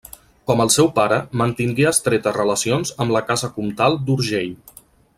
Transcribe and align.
Com 0.51 0.63
el 0.63 0.71
seu 0.75 0.87
pare, 0.95 1.19
mantingué 1.41 1.87
estretes 1.91 2.37
relacions 2.39 2.95
amb 3.05 3.17
la 3.19 3.25
casa 3.31 3.55
comtal 3.59 4.03
d'Urgell. 4.09 4.53